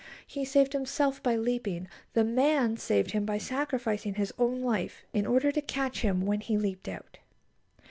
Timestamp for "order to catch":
5.27-6.01